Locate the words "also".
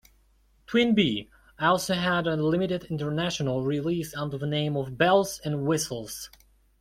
1.59-1.93